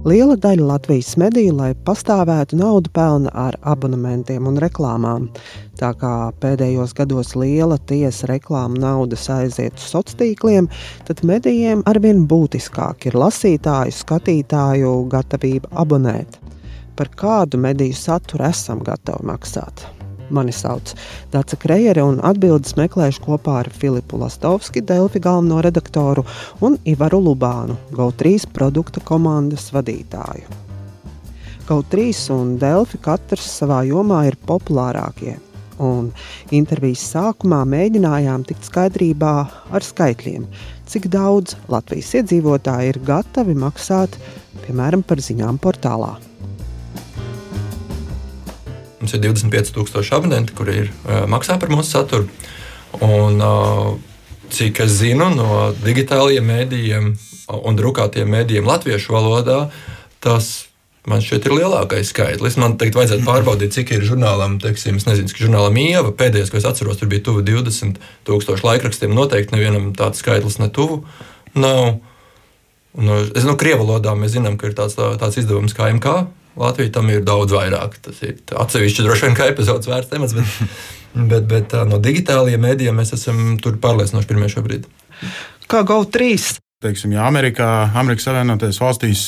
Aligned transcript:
Liela 0.00 0.32
daļa 0.40 0.64
Latvijas 0.64 1.10
mediju, 1.20 1.52
lai 1.58 1.74
pastāvētu, 1.84 2.56
naudu 2.56 2.88
pelna 2.96 3.28
ar 3.36 3.58
abonementiem 3.68 4.46
un 4.48 4.56
reklāmām. 4.62 5.26
Tā 5.76 5.90
kā 6.00 6.12
pēdējos 6.40 6.94
gados 6.96 7.34
liela 7.36 7.76
tiesa 7.90 8.30
reklāmu 8.30 8.80
naudas 8.80 9.28
aiziet 9.28 9.76
uz 9.76 9.90
sociāliem 9.92 10.18
tīkliem, 10.22 10.70
tad 11.04 11.20
medijiem 11.20 11.84
arvien 11.84 12.24
būtiskāk 12.24 13.10
ir 13.10 13.20
lasītāju, 13.20 13.92
skatītāju 14.00 14.96
gatavība 15.12 15.68
abonēt. 15.84 16.40
Par 16.96 17.12
kādu 17.20 17.60
mediju 17.60 17.92
saturu 17.92 18.48
esam 18.48 18.80
gatavi 18.80 19.28
maksāt? 19.28 19.99
Mani 20.30 20.54
sauc 20.54 20.94
Dārsa 21.32 21.58
Krejere, 21.60 22.04
un 22.06 22.20
atbildes 22.26 22.76
meklēšu 22.78 23.24
kopā 23.24 23.60
ar 23.64 23.70
Filipu 23.74 24.20
Lastovski, 24.20 24.82
Delfi 24.86 25.22
galveno 25.22 25.60
redaktoru 25.66 26.24
un 26.62 26.78
Ivaru 26.88 27.20
Lubānu, 27.26 27.76
GO3 27.96 28.48
produkta 28.54 29.02
komandas 29.02 29.70
vadītāju. 29.74 30.46
GO3 31.68 32.08
un 32.34 32.56
Delfi 32.58 32.98
katrs 33.02 33.46
savā 33.60 33.82
jomā 33.86 34.24
ir 34.30 34.38
populārākie. 34.46 35.36
Un 35.80 36.10
intervijas 36.52 37.06
sākumā 37.14 37.62
mēģinājām 37.72 38.44
tikt 38.48 38.66
skaidrībā 38.68 39.34
ar 39.72 39.86
skaitļiem, 39.86 40.44
cik 40.90 41.08
daudz 41.14 41.56
Latvijas 41.72 42.12
iedzīvotāji 42.20 42.94
ir 42.94 43.00
gatavi 43.06 43.56
maksāt, 43.56 44.18
piemēram, 44.66 45.06
par 45.06 45.24
ziņām 45.24 45.62
portālā. 45.62 46.18
Mums 49.00 49.16
ir 49.16 49.22
25,000 49.24 50.12
abonenti, 50.16 50.54
kuri 50.56 50.76
ir, 50.84 50.88
maksā 51.32 51.56
par 51.60 51.72
mūsu 51.72 51.88
saturu. 51.94 52.28
Un, 53.00 53.40
cik 54.50 54.82
es 54.84 54.98
zinu 54.98 55.30
no 55.32 55.70
digitālajiem 55.84 56.48
mēdījiem 56.50 57.12
un 57.50 57.78
drukātiem 57.78 58.28
mēdījiem 58.30 58.66
latviešu 58.66 59.14
valodā, 59.14 59.60
tas 60.22 60.50
man 61.08 61.22
šķiet 61.24 61.48
ir 61.48 61.54
lielākais 61.56 62.10
skaitlis. 62.12 62.58
Man 62.60 62.76
teikt, 62.78 62.98
vajadzētu 62.98 63.24
pārbaudīt, 63.26 63.74
cik 63.74 63.94
ir 63.96 64.04
žurnālam, 64.06 64.58
teiksim, 64.62 64.98
es 65.00 65.06
nezinu, 65.08 65.30
cik 65.30 65.42
žurnālam 65.46 65.78
Ieva 65.80 66.12
pēdējais, 66.14 66.52
ko 66.52 66.60
es 66.60 66.68
atceros, 66.68 67.00
tur 67.00 67.10
bija 67.10 67.24
tuvu 67.30 67.42
20 67.46 67.98
tūkstoši 68.28 68.66
laikrakstiem. 68.66 69.14
Noteikti 69.16 69.56
nevienam 69.56 69.90
tāds 69.98 70.22
skaitlis 70.22 70.60
netuvu 70.62 71.02
nav. 71.56 71.98
No, 73.00 73.16
es 73.38 73.46
no 73.46 73.54
krievu 73.54 73.84
valodā 73.86 74.16
mēs 74.18 74.34
zinām, 74.34 74.58
ka 74.58 74.66
ir 74.66 74.74
tāds, 74.74 74.96
tāds 74.98 75.38
izdevums 75.38 75.76
kā 75.78 75.88
MK, 75.94 76.24
Latvija 76.58 76.94
tam 76.96 77.10
ir 77.12 77.22
daudz 77.26 77.54
vairāk. 77.54 77.98
Tas 78.04 78.22
ir 78.26 78.40
atsevišķi 78.58 79.06
droši 79.06 79.28
vien 79.28 79.36
kā 79.38 79.50
epizodes 79.52 79.90
vērts 79.90 80.10
temats, 80.10 80.34
bet, 80.38 80.72
bet, 81.14 81.46
bet 81.50 81.76
no 81.90 82.00
digitālajiem 82.02 82.66
mēdījiem 82.66 82.98
mēs 83.02 83.14
esam 83.18 83.54
tur 83.62 83.78
pārliecinoši 83.82 84.30
pirmie 84.30 84.50
šobrīd. 84.52 84.88
Kā 85.70 85.84
GO3? 85.86 86.58
Teiksim, 86.80 87.12
ja 87.12 87.28
Amerikā, 87.28 87.68
Amerikas 88.00 88.24
Savienotajās 88.26 88.80
valstīs 88.80 89.24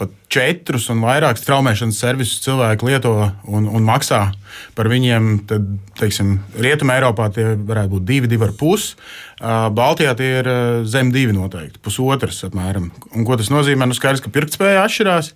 pat 0.00 0.12
četrus 0.32 0.86
un 0.92 1.02
vairāk 1.04 1.38
straumēšanas 1.38 1.98
servisus 2.00 2.40
cilvēki 2.44 2.88
lieto 2.88 3.12
un, 3.52 3.66
un 3.68 3.84
maksā 3.84 4.22
par 4.76 4.88
viņiem, 4.90 5.28
tad, 5.50 5.66
teiksim, 6.00 6.38
Rietumē 6.56 6.96
Eiropā 6.98 7.28
tie 7.34 7.50
varētu 7.54 7.92
būt 7.94 8.06
divi, 8.08 8.30
divi 8.30 8.48
ar 8.48 8.54
pusi. 8.56 8.96
Baltijā 9.76 10.14
tie 10.18 10.30
ir 10.40 10.50
zem 10.88 11.12
divi 11.12 11.36
noteikti, 11.36 11.82
pusotrs 11.84 12.40
apmēram. 12.48 12.88
Un, 13.12 13.26
ko 13.28 13.36
tas 13.40 13.52
nozīmē? 13.52 13.88
Nu, 13.88 13.96
skaidrs, 13.96 14.24
ka 14.24 14.32
pirktspēja 14.32 14.86
atšķirās 14.86 15.34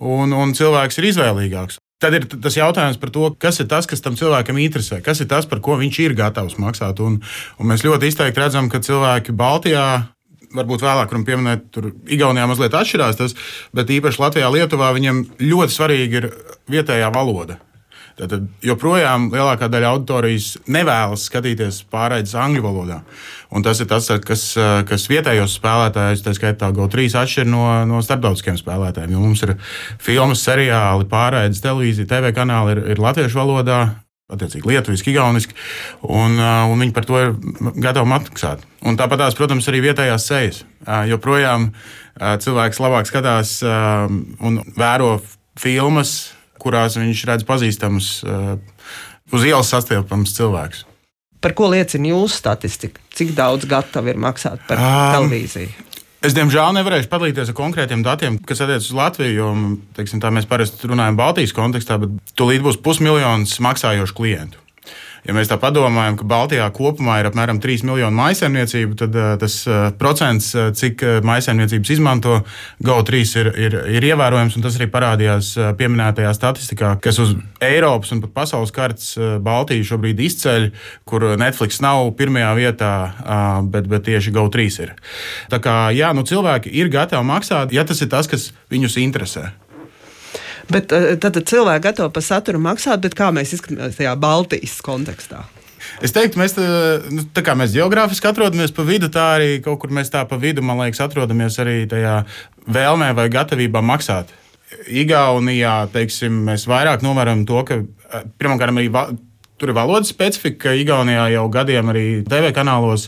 un, 0.00 0.32
un 0.32 0.54
cilvēks 0.56 1.00
ir 1.00 1.10
izvēlīgāks. 1.12 1.80
Tad 2.02 2.16
ir 2.18 2.26
tas 2.28 2.56
jautājums 2.58 2.98
par 3.00 3.12
to, 3.14 3.28
kas 3.40 3.60
ir 3.62 3.68
tas, 3.70 3.86
kas 3.88 4.02
tam 4.04 4.16
cilvēkam 4.18 4.58
interesē, 4.60 4.98
kas 5.04 5.22
ir 5.22 5.28
tas, 5.30 5.46
par 5.48 5.62
ko 5.64 5.78
viņš 5.80 6.00
ir 6.04 6.16
gatavs 6.18 6.58
maksāt. 6.60 7.00
Un, 7.00 7.20
un 7.58 7.70
mēs 7.70 7.84
ļoti 7.86 8.10
izteikti 8.10 8.42
redzam, 8.42 8.68
ka 8.68 8.82
cilvēki 8.84 9.32
Baltijā 9.38 9.86
varbūt 10.54 10.84
vēlāk 10.84 11.10
varam 11.10 11.26
pieminēt, 11.26 11.68
tur 11.74 11.90
Igaunijā 12.10 12.46
mazliet 12.50 12.74
atšķirās 12.78 13.18
tas, 13.18 13.36
bet 13.74 13.90
īpaši 13.90 14.22
Latvijā, 14.22 14.50
Lietuvā 14.52 14.92
viņam 14.94 15.24
ļoti 15.42 15.74
svarīgi 15.74 16.20
ir 16.20 16.28
vietējā 16.70 17.10
valoda. 17.14 17.58
Tad 18.14 18.34
joprojām 18.62 19.26
lielākā 19.32 19.66
daļa 19.72 19.88
auditorijas 19.90 20.52
nevēlas 20.70 21.24
skatīties 21.26 21.80
pārraides 21.90 22.36
angļu 22.38 22.62
valodā. 22.62 23.00
Un 23.54 23.64
tas 23.66 23.80
ir 23.82 23.88
tas, 23.90 24.06
kas, 24.22 24.44
kas 24.86 25.06
vietējos 25.10 25.56
spēlētājus, 25.58 26.22
tā 26.22 26.34
skaitā 26.36 26.70
GO3, 26.74 27.08
atšķir 27.18 27.48
no, 27.50 27.64
no 27.90 28.02
starptautiskiem 28.06 28.58
spēlētājiem. 28.60 29.16
Jo 29.16 29.22
mums 29.24 29.42
ir 29.46 29.56
filmas, 30.02 30.44
seriāli, 30.46 31.08
pārraides, 31.10 31.62
televīzija, 31.64 32.10
TV 32.10 32.30
kanāli 32.36 32.76
ir, 32.76 32.82
ir 32.94 33.02
latviešu 33.02 33.40
valodā. 33.42 33.82
Attiecīgi, 34.34 34.64
lietuviski, 34.64 35.12
igauniski, 35.12 35.52
un, 36.08 36.38
un 36.40 36.80
viņi 36.80 36.94
par 36.96 37.04
to 37.04 37.18
ir 37.20 37.34
gatavi 37.60 38.08
maksāt. 38.08 38.62
Un 38.88 38.96
tāpat, 38.96 39.20
tās, 39.20 39.36
protams, 39.36 39.68
arī 39.68 39.82
vietējās 39.84 40.28
sejas. 40.30 40.62
Joprojām 41.10 41.68
cilvēks 42.16 42.80
labāk 42.80 43.10
skatās 43.10 43.58
un 43.60 44.62
vēro 44.80 45.18
filmas, 45.60 46.33
kurās 46.64 46.98
viņš 46.98 47.24
redz 47.30 47.46
pazīstamus, 47.48 48.10
uh, 48.26 48.56
uz 49.32 49.46
ielas 49.46 49.70
sastiepamus 49.72 50.34
cilvēkus. 50.36 50.84
Par 51.44 51.52
ko 51.56 51.68
liecina 51.68 52.14
jūsu 52.14 52.40
statistika? 52.40 53.02
Cik 53.12 53.34
daudz 53.36 53.68
gatavi 53.68 54.14
ir 54.14 54.20
maksāt 54.20 54.64
par 54.68 54.80
um, 54.80 54.94
televīziju? 55.18 55.90
Es, 56.24 56.32
diemžēl, 56.32 56.70
nevarēšu 56.78 57.10
padalīties 57.12 57.50
ar 57.52 57.56
konkrētiem 57.58 58.00
datiem, 58.04 58.38
kas 58.48 58.62
attiecas 58.64 58.88
uz 58.88 58.96
Latviju. 58.96 59.34
Jo, 59.36 59.48
teiksim, 59.98 60.22
tā 60.24 60.30
mēs 60.32 60.48
parasti 60.48 60.88
runājam 60.88 61.18
Baltijas 61.20 61.52
kontekstā, 61.52 61.98
bet 62.00 62.16
tūlīt 62.38 62.64
būs 62.64 62.80
pusmiljons 62.80 63.58
maksājošu 63.60 64.16
klientu. 64.16 64.63
Ja 65.24 65.32
mēs 65.32 65.48
tā 65.48 65.56
padomājam, 65.56 66.18
ka 66.20 66.26
Baltijā 66.28 66.66
kopumā 66.76 67.16
ir 67.22 67.30
apmēram 67.30 67.56
3 67.62 67.86
miljoni 67.88 68.16
maisaimniecību, 68.18 68.96
tad 69.00 69.14
uh, 69.16 69.30
tas 69.40 69.56
uh, 69.64 69.86
procents, 69.96 70.50
uh, 70.52 70.68
cik 70.76 71.00
maisaimniecības 71.24 71.92
izmanto 71.94 72.34
GO3, 72.84 73.22
ir, 73.40 73.50
ir, 73.66 73.78
ir 73.96 74.08
ievērojams. 74.10 74.58
Tas 74.64 74.76
arī 74.76 74.90
parādījās 74.92 75.54
pieminētajā 75.80 76.34
statistikā, 76.36 76.92
kas 77.04 77.22
uz 77.24 77.34
Eiropas 77.64 78.12
un 78.12 78.20
pat 78.26 78.34
pasaules 78.36 78.72
kartes 78.74 79.14
Baltiju 79.44 79.88
šobrīd 79.88 80.20
izceļ, 80.28 80.68
kur 81.08 81.26
Netflix 81.40 81.80
nav 81.84 82.12
pirmajā 82.18 82.52
vietā, 82.60 82.92
bet, 83.72 83.88
bet 83.88 84.04
tieši 84.10 84.32
GO3 84.34 84.68
ir. 84.84 84.94
Tā 85.52 85.60
kā 85.64 85.78
jā, 85.96 86.12
nu, 86.16 86.26
cilvēki 86.28 86.72
ir 86.76 86.92
gatavi 86.92 87.24
maksāt, 87.28 87.72
ja 87.72 87.86
tas 87.88 88.04
ir 88.04 88.12
tas, 88.12 88.28
kas 88.28 88.50
viņus 88.72 89.00
interesē. 89.00 89.48
Bet 90.70 90.94
eh, 90.94 91.14
tad 91.20 91.36
cilvēki 91.40 91.84
gatavi 91.88 92.14
par 92.14 92.24
saturu 92.24 92.62
maksāt, 92.62 93.02
bet 93.04 93.16
kā 93.18 93.30
mēs 93.34 93.56
izskatāmies 93.56 93.98
tajā 93.98 94.14
Baltijas 94.20 94.78
kontekstā? 94.84 95.44
Es 96.04 96.14
teiktu, 96.16 96.40
mēs, 96.40 96.54
tā, 96.56 96.64
nu, 97.12 97.26
tā 97.36 97.42
kā 97.44 97.52
mēs 97.58 97.74
geogrāfiski 97.76 98.30
atrodamies 98.30 98.72
pa 98.74 98.86
vidu, 98.88 99.10
tā 99.12 99.26
arī 99.36 99.50
kaut 99.64 99.82
kur 99.82 99.92
mēs 99.94 100.08
tā 100.12 100.24
pa 100.28 100.38
vidu, 100.40 100.64
man 100.64 100.80
liekas, 100.80 101.02
atrodamies 101.04 101.58
arī 101.60 101.82
tajā 101.90 102.22
vēlmē 102.72 103.12
vai 103.18 103.28
gatavībā 103.32 103.84
maksāt. 103.84 104.32
Igaunijā, 104.90 105.76
teiksim, 105.92 106.40
mēs 106.48 106.64
vairāk 106.70 107.04
novērojam 107.04 107.44
to, 107.48 107.60
ka 107.68 107.78
eh, 107.82 108.26
pirmkārt 108.40 108.74
arī 108.74 108.90
Tur 109.54 109.70
ir 109.70 109.76
valodas 109.76 110.10
specifika, 110.10 110.56
ka 110.64 110.72
Igaunijā 110.74 111.28
jau 111.36 111.44
gadiem 111.52 111.90
arī 111.92 112.06
TV 112.26 112.50
kanālos 112.52 113.06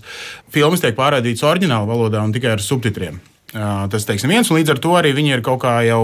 filmas 0.54 0.80
tiek 0.80 0.94
pārraidītas 0.94 1.42
oriģinālā 1.42 1.88
valodā 1.88 2.22
un 2.22 2.30
tikai 2.32 2.52
ar 2.54 2.62
subtitriem. 2.62 3.18
Tas 3.56 4.04
teiksim, 4.04 4.32
viens, 4.32 4.48
un 4.50 4.58
līdz 4.58 4.74
ar 4.74 4.80
to 4.84 4.96
arī 4.98 5.14
viņi 5.16 5.36
ir 5.38 5.42
kaut 5.44 5.62
kā 5.62 5.78
jau 5.86 6.00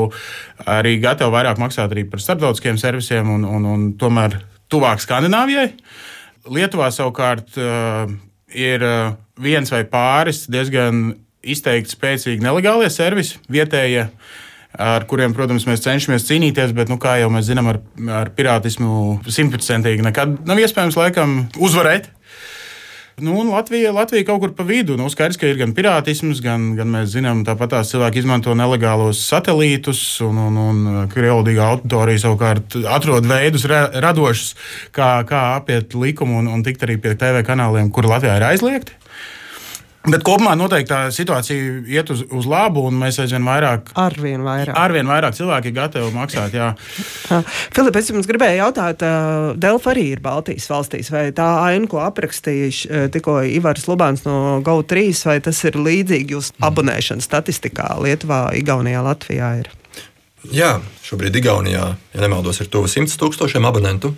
arī 0.69 0.95
gatavi 1.03 1.35
vairāk 1.35 1.59
maksāt 1.61 1.93
par 2.09 2.23
starptautiskiem 2.23 2.79
servisiem 2.81 3.29
un, 3.29 3.45
un, 3.45 3.67
un 3.69 3.83
tomēr 4.01 4.39
tuvāk 4.73 5.03
Skandināvijai. 5.05 5.73
Lietuvā 6.49 6.89
savukārt 6.95 7.59
ir 8.57 8.87
viens 9.43 9.75
vai 9.75 9.83
pāris 9.89 10.47
diezgan 10.51 11.13
izteikti 11.43 11.97
spēcīgi 11.97 12.45
nelegālie 12.45 12.89
servisi, 12.93 13.41
vietējie, 13.53 14.07
ar 14.83 15.07
kuriem, 15.11 15.35
protams, 15.37 15.67
mēs 15.69 15.83
cenšamies 15.85 16.27
cīnīties, 16.29 16.73
bet, 16.77 16.91
nu, 16.93 16.99
kā 17.03 17.19
jau 17.21 17.29
mēs 17.35 17.49
zinām, 17.51 17.69
ar, 17.73 17.81
ar 18.23 18.33
pirātismu 18.37 19.21
simtprocentīgi 19.27 20.07
nekad 20.07 20.39
nav 20.49 20.63
iespējams 20.63 20.99
laikam 20.99 21.37
uzvarēt. 21.61 22.09
Nu, 23.21 23.35
Latvija, 23.51 23.93
Latvija 23.93 24.25
kaut 24.25 24.41
kur 24.41 24.53
pa 24.57 24.65
vidu. 24.65 24.97
Nu, 24.97 25.11
skaidrs, 25.13 25.37
ka 25.41 25.49
ir 25.49 25.59
gan 25.61 25.75
pirātisms, 25.77 26.41
gan, 26.45 26.71
gan 26.79 26.89
mēs 26.95 27.13
zinām, 27.13 27.43
tāpat 27.45 27.75
tās 27.75 27.93
cilvēki 27.93 28.23
izmanto 28.23 28.55
nelegālos 28.57 29.21
satelītus, 29.29 30.01
un, 30.25 30.41
un, 30.47 30.57
un 30.63 31.11
krievlīga 31.13 31.69
auditorija 31.75 32.25
savukārt 32.25 32.79
atrod 32.89 33.29
veidus 33.29 33.69
ra, 33.69 33.85
radošus, 34.07 34.55
kā, 34.97 35.13
kā 35.29 35.45
apiet 35.59 35.93
likumu 35.99 36.41
un, 36.41 36.49
un 36.57 36.65
tikt 36.65 36.87
arī 36.87 36.97
pie 37.03 37.15
TV 37.21 37.45
kanāliem, 37.47 37.93
kur 37.93 38.09
Latvijā 38.09 38.41
ir 38.41 38.49
aizliegti. 38.49 39.02
Bet 40.03 40.25
kopumā 40.27 40.57
noteikti 40.59 40.91
tā 40.91 40.97
situācija 41.15 41.83
iet 41.87 42.09
uz, 42.11 42.25
uz 42.35 42.47
labu, 42.51 42.83
un 42.89 42.97
mēs 42.99 43.21
aizvien 43.23 43.45
vairāk, 43.47 43.93
Arvien 44.03 44.43
vairāk. 44.43 44.75
arvien 44.75 45.07
vairāk 45.07 45.37
cilvēki 45.39 45.71
ir 45.71 45.77
gatavi 45.77 46.09
maksāt. 46.17 46.57
Jā. 46.59 46.73
Filip, 47.77 47.99
es 48.01 48.11
jums 48.11 48.27
gribēju 48.27 48.59
jautāt, 48.65 49.05
Delfa 49.63 49.93
arī 49.93 50.09
ir 50.17 50.25
Baltijas 50.25 50.67
valstīs, 50.73 51.13
vai 51.15 51.29
tā 51.37 51.47
aina, 51.69 51.87
ko 51.87 52.03
aprakstīja 52.03 53.07
tikko 53.15 53.37
Ivars 53.47 53.87
Lubāns 53.87 54.27
no 54.27 54.59
GO3, 54.67 55.07
vai 55.31 55.39
tas 55.47 55.63
ir 55.71 55.79
līdzīgi 55.79 56.35
jūsu 56.35 56.59
abonēšanas 56.67 57.31
statistikā 57.31 57.93
Lietuvā, 58.03 58.49
Igaunijā, 58.59 59.05
Latvijā? 59.07 59.53
Ir? 59.63 59.71
Jā, 60.51 60.75
šobrīd 61.07 61.39
Igaunijā, 61.39 61.87
ja 61.95 62.27
nemaldos, 62.27 62.59
ir 62.59 62.67
tuvu 62.75 62.91
100 62.91 63.15
tūkstošiem 63.23 63.71
abonentu. 63.71 64.17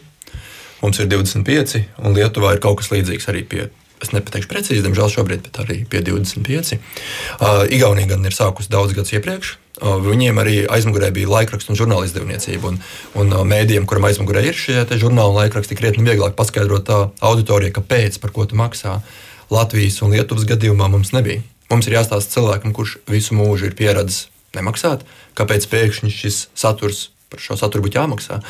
Mums 0.81 0.97
ir 1.05 1.13
25, 1.13 1.83
un 2.01 2.17
Lietuvā 2.17 2.57
ir 2.57 2.65
kaut 2.65 2.81
kas 2.81 2.89
līdzīgs 2.93 3.29
arī 3.29 3.45
pie. 3.45 3.69
Es 4.05 4.13
nepateikšu 4.13 4.51
precīzi, 4.51 4.83
diemžēl 4.85 5.09
šobrīd, 5.15 5.45
bet 5.47 5.61
arī 5.63 5.79
pie 5.89 6.03
25. 6.05 6.75
Uh, 6.77 7.63
Igaunija 7.73 8.11
gan 8.13 8.27
ir 8.29 8.37
sākusi 8.37 8.73
daudz 8.73 8.93
gadus 8.97 9.15
iepriekš. 9.17 9.55
Uh, 9.81 9.97
viņiem 10.05 10.37
arī 10.43 10.57
aizmugurē 10.71 11.09
bija 11.15 11.31
laikraksta 11.33 11.73
un 11.73 11.79
žurnāla 11.81 12.05
izdevniecība. 12.05 12.75
Un, 12.75 12.77
un 13.17 13.33
uh, 13.33 13.47
mēdījiem, 13.49 13.89
kuram 13.89 14.05
aizmugurē 14.11 14.45
ir 14.51 14.59
šie 14.59 14.85
žurnāli 14.93 15.33
un 15.33 15.41
laikraksti, 15.41 15.79
krietni 15.79 16.05
vieglāk 16.05 16.37
paskaidrot 16.37 16.93
auditorijai, 17.25 17.73
kāpēc, 17.81 18.21
par 18.21 18.35
ko 18.37 18.45
tu 18.51 18.61
maksā. 18.61 18.99
Latvijas 19.53 20.03
un 20.05 20.13
Lietuvas 20.13 20.45
gadījumā 20.49 20.91
mums 20.93 21.15
nebija. 21.17 21.41
Mums 21.73 21.89
ir 21.89 21.97
jāstāsta 21.97 22.37
cilvēkam, 22.37 22.77
kurš 22.77 22.99
visu 23.09 23.37
mūžu 23.39 23.71
ir 23.71 23.79
pieradis 23.79 24.27
nemaksāt, 24.55 25.03
kāpēc 25.39 25.67
pēkšņi 25.73 26.13
šis 26.13 26.41
saturs 26.55 27.09
par 27.35 27.43
šo 27.43 27.59
saturu 27.61 27.85
būtu 27.87 28.01
jāmaksā. 28.01 28.41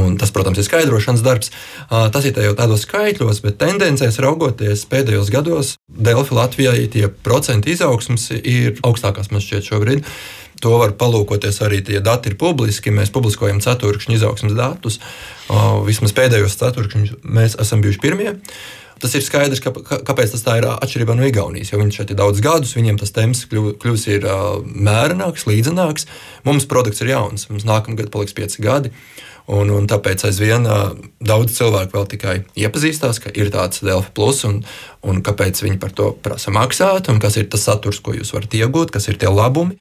Un 0.00 0.16
tas, 0.16 0.32
protams, 0.32 0.58
ir 0.58 0.64
skaidrošanas 0.64 1.24
darbs. 1.24 1.52
Tas 1.90 2.24
ir 2.24 2.38
jau 2.40 2.56
tādos 2.56 2.86
skaitļos, 2.86 3.42
bet 3.44 3.60
tendencēs 3.60 4.20
raugoties 4.24 4.86
pēdējos 4.88 5.32
gados, 5.32 5.74
Delfi 5.86 6.36
Latvijai 6.36 6.86
tie 6.92 7.10
procentu 7.12 7.72
izaugsmas 7.72 8.30
ir 8.40 8.80
augstākās 8.86 9.28
man 9.34 9.44
šķiet 9.44 9.68
šobrīd. 9.68 10.08
To 10.64 10.74
var 10.80 10.92
palūkoties 11.00 11.62
arī 11.64 11.80
tie 11.84 12.02
dati 12.04 12.32
ir 12.32 12.36
publiski. 12.40 12.92
Mēs 12.92 13.12
publiskojam 13.12 13.62
ceturkšņu 13.64 14.16
izaugsmas 14.16 14.56
datus. 14.56 14.98
Vismaz 15.86 16.12
pēdējos 16.16 16.58
ceturkšņus 16.60 17.14
mēs 17.24 17.56
esam 17.60 17.84
bijuši 17.84 18.02
pirmie. 18.02 18.34
Tas 19.00 19.14
ir 19.16 19.24
skaidrs, 19.24 19.62
ka, 19.64 19.72
kāpēc 20.04 20.34
tas 20.34 20.44
tā 20.44 20.58
ir 20.60 20.66
atšķirībā 20.70 21.14
no 21.16 21.24
Igaunijas. 21.24 21.72
Jo 21.72 21.80
viņi 21.80 21.96
šeit 21.96 22.12
ir 22.12 22.18
daudz 22.20 22.42
gadus, 22.44 22.74
viņiem 22.76 22.98
tas 23.00 23.14
temps 23.16 23.46
kļūs 23.48 24.04
ir 24.12 24.26
mērenāks, 24.64 25.46
līdzenāks. 25.48 26.04
Mums 26.44 26.68
produkts 26.68 27.00
ir 27.00 27.14
jauns, 27.14 27.48
mums 27.48 27.64
nākamgad 27.68 28.12
paliks 28.12 28.36
pieci 28.36 28.60
gadi. 28.64 28.92
Un, 29.50 29.70
un 29.74 29.86
tāpēc 29.90 30.22
aizvien 30.28 30.66
daudz 31.26 31.56
cilvēku 31.56 31.96
vēl 31.96 32.06
tikai 32.12 32.34
iepazīstās, 32.60 33.18
ka 33.22 33.32
ir 33.34 33.50
tāds 33.50 33.82
Delfa 33.82 34.12
plus 34.14 34.44
un, 34.46 34.60
un 35.02 35.18
kāpēc 35.26 35.62
viņi 35.64 35.80
par 35.82 35.94
to 35.96 36.10
prasa 36.22 36.52
maksāt, 36.54 37.10
un 37.10 37.18
kas 37.22 37.38
ir 37.40 37.48
tas 37.50 37.64
saturs, 37.66 37.98
ko 38.04 38.14
jūs 38.14 38.30
varat 38.36 38.54
iegūt, 38.60 38.92
kas 38.94 39.10
ir 39.10 39.18
tie 39.18 39.32
labumi. 39.32 39.74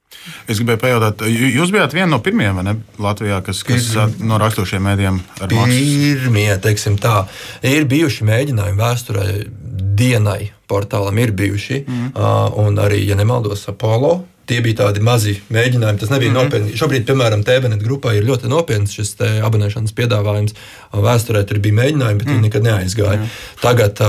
Es 0.49 0.57
gribēju 0.57 0.81
pajautāt, 0.81 1.21
jūs 1.29 1.73
bijāt 1.75 1.93
viena 1.93 2.09
no 2.15 2.21
pirmajiem 2.23 2.63
ne, 2.65 2.75
Latvijā, 3.03 3.43
kas, 3.45 3.61
kas 3.67 3.91
no 4.25 4.39
raksturošiem 4.41 4.83
mēdījiem 4.89 5.21
ar 5.45 5.53
maksu? 5.59 5.85
Pirmie, 6.25 6.49
teiksim 6.65 6.97
tā, 7.01 7.21
ir 7.61 7.85
bijuši 7.89 8.25
mēģinājumi 8.31 8.81
vēsturē 8.81 9.27
dienai 9.79 10.51
portālam 10.69 11.17
ir 11.21 11.31
bijuši, 11.35 11.83
mm. 11.85 12.11
uh, 12.13 12.59
un 12.61 12.77
arī, 12.81 13.01
ja 13.07 13.17
nemaldos, 13.17 13.67
Apollo 13.71 14.19
Tie 14.49 14.63
bija 14.65 14.79
tādi 14.79 15.01
mazi 15.05 15.35
mēģinājumi. 15.53 15.99
Tas 16.01 16.09
nebija 16.09 16.31
mm 16.31 16.37
-hmm. 16.37 16.47
nopietni. 16.49 16.77
Šobrīd, 16.77 17.03
piemēram, 17.05 17.43
TVNet 17.45 17.83
grupā 17.85 18.15
ir 18.17 18.25
ļoti 18.25 18.49
nopietns 18.49 18.95
šis 18.97 19.11
abonēšanas 19.45 19.93
piedāvājums. 19.93 20.55
Vēsturē 20.93 21.43
tur 21.45 21.59
bija 21.61 21.77
mēģinājumi, 21.77 22.17
bet 22.17 22.27
mm. 22.27 22.33
viņi 22.33 22.47
nekad 22.47 22.65
neaizgāja. 22.65 23.19
Mm. 23.19 23.35
Tagad, 23.61 24.01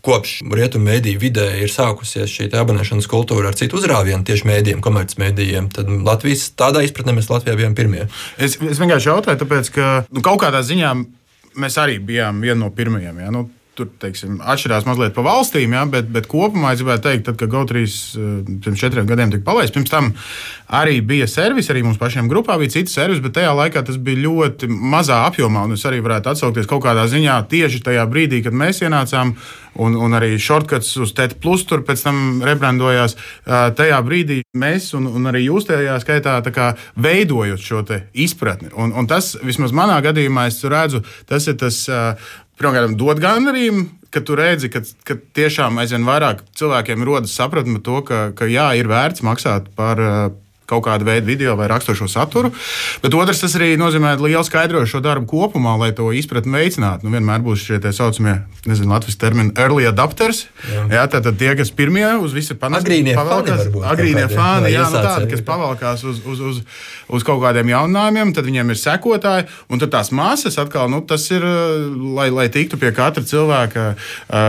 kopš 0.00 0.38
rietumu 0.48 0.88
mēdīju 0.88 1.20
vidē 1.20 1.46
ir 1.60 1.68
sākusies 1.68 2.32
šī 2.32 2.48
abonēšanas 2.56 3.08
kultūra 3.08 3.52
ar 3.52 3.58
citu 3.60 3.76
uzrāvienu, 3.76 4.24
tieši 4.24 4.48
mēdījiem, 4.48 4.80
komercmedijiem, 4.80 5.68
tad 5.68 5.88
Latvijas 5.88 6.48
tādā 6.56 6.80
izpratnē 6.88 7.12
mēs 7.12 7.28
Latvijā 7.28 7.56
bijām 7.60 7.74
pirmie. 7.74 8.08
Es, 8.38 8.56
es 8.56 8.80
vienkārši 8.80 9.12
jautāju, 9.12 9.44
tāpēc, 9.44 9.72
ka 9.76 10.04
nu, 10.08 10.24
kaut 10.24 10.40
kādā 10.40 10.64
ziņā 10.64 10.94
mēs 11.54 11.76
arī 11.76 11.98
bijām 12.00 12.40
viena 12.40 12.64
no 12.64 12.70
pirmajiem. 12.70 13.20
Ja? 13.20 13.30
Nu, 13.30 13.50
tur 13.78 13.88
teiksim, 14.02 14.36
atšķirās 14.44 14.84
mazliet 14.84 15.14
pa 15.16 15.24
valstīm, 15.24 15.72
ja, 15.72 15.86
bet, 15.88 16.10
bet 16.12 16.26
kopumā 16.28 16.74
es 16.74 16.82
gribētu 16.82 17.06
teikt, 17.06 17.24
tad, 17.28 17.38
kad 17.40 17.52
GO3 17.52 17.80
eh, 17.80 18.50
pirms 18.64 18.82
četriem 18.82 19.08
gadiem 19.08 19.32
tika 19.32 19.46
palaists, 19.46 19.72
pirms 19.72 19.92
tam 19.92 20.10
arī 20.72 20.98
bija 21.04 21.28
servis, 21.28 21.70
arī 21.72 21.84
mums 21.86 22.00
pašiem 22.00 22.28
grupā 22.28 22.58
bija 22.60 22.76
cits 22.76 22.92
servis, 22.96 23.22
bet 23.24 23.36
tajā 23.38 23.54
laikā 23.56 23.84
tas 23.88 23.96
bija 23.96 24.24
ļoti 24.26 24.68
mazā 24.68 25.22
apjomā. 25.28 25.64
Es 25.72 25.84
arī 25.88 26.02
varētu 26.04 26.34
atsaukties 26.34 26.68
kaut 26.68 26.84
kādā 26.84 27.06
ziņā 27.08 27.38
tieši 27.48 27.82
tajā 27.88 28.06
brīdī, 28.12 28.42
kad 28.44 28.56
mēs 28.56 28.84
ienācām. 28.84 29.36
Un, 29.80 29.94
un 29.96 30.12
arī 30.12 30.34
shortcuts 30.36 30.90
uz 31.00 31.14
TET, 31.16 31.38
plus 31.40 31.62
tur 31.64 31.80
pēc 31.88 32.02
tam 32.04 32.16
rebrandojās. 32.44 33.14
Eh, 33.16 33.70
tajā 33.72 34.02
brīdī 34.04 34.42
mēs, 34.60 34.90
un, 34.98 35.06
un 35.08 35.30
arī 35.30 35.46
jūs 35.46 35.64
tajā 35.70 35.94
skaitā, 36.02 36.34
veidojot 37.00 37.64
šo 37.64 37.80
izpratni. 38.12 38.68
Un, 38.76 38.92
un 38.92 39.08
tas, 39.08 39.32
vismaz 39.40 39.72
manā 39.72 39.96
gadījumā, 40.04 40.44
es 40.52 40.60
redzu, 40.68 41.00
tas 41.24 41.48
ir 41.48 41.56
tas 41.56 41.78
uh, 41.88 42.20
pirmkārt, 42.60 42.96
dod 43.00 43.20
gandarījumu, 43.22 43.86
ka 44.12 44.20
tu 44.20 44.36
redzi, 44.36 44.68
ka, 44.72 44.82
ka 45.08 45.16
tiešām 45.36 45.80
aizvien 45.80 46.04
vairāk 46.06 46.44
cilvēkiem 46.58 47.04
rodas 47.08 47.34
sapratne 47.36 47.78
par 47.78 47.84
to, 47.86 47.98
ka, 48.08 48.20
ka 48.36 48.48
jā, 48.50 48.68
ir 48.78 48.90
vērts 48.90 49.24
maksāt 49.24 49.70
par, 49.78 50.02
kaut 50.72 50.86
kādu 50.88 51.08
veidu 51.08 51.28
video 51.28 51.56
vai 51.58 51.68
raksturošo 51.72 52.08
saturu. 52.10 52.52
Bet 53.04 53.14
otrs, 53.16 53.42
tas 53.44 53.56
arī 53.58 53.74
nozīmē 53.80 54.14
lielu 54.20 54.44
skaidrojumu 54.46 54.90
šo 54.90 55.02
darbu 55.04 55.28
kopumā, 55.30 55.76
lai 55.80 55.92
to 55.96 56.08
izpratni 56.16 56.54
veicinātu. 56.56 57.06
Nu, 57.06 57.12
vienmēr 57.14 57.44
būs 57.44 57.66
šie 57.68 57.80
tā 57.82 57.92
saucamie, 57.94 58.38
nezinu, 58.68 58.92
latviešu 58.94 59.20
termini, 59.20 59.54
early 59.60 59.86
adopters. 59.88 60.46
Jā, 60.70 60.86
jā 60.96 61.04
tātad 61.12 61.38
tie, 61.40 61.52
kas 61.58 61.72
pirmie 61.74 62.06
uz 62.22 62.34
visu 62.36 62.56
panākumu. 62.58 62.88
Agrīnie 62.88 63.16
pavalkās, 63.18 63.64
fani. 63.68 63.84
Agrīnie 63.92 64.26
fani, 64.32 64.72
jā, 64.72 64.86
nu, 64.88 65.02
tādi, 65.06 65.30
kas 65.32 65.44
pavalkās 65.46 66.04
uz, 66.08 66.22
uz, 66.28 66.42
uz, 66.52 66.62
uz 67.12 67.26
kaut 67.26 67.42
kādiem 67.44 67.72
jauninājumiem, 67.72 68.32
tad 68.36 68.48
viņiem 68.48 68.72
ir 68.72 68.80
sekotāji. 68.80 69.48
Un 69.72 69.82
tad 69.82 69.92
tās 69.94 70.12
masas 70.14 70.58
atkal, 70.62 70.88
nu, 70.92 71.02
tas 71.06 71.26
ir, 71.34 71.44
lai, 72.16 72.28
lai 72.34 72.48
tiktu 72.52 72.78
pie 72.80 72.92
katra 72.96 73.24
cilvēka 73.26 73.86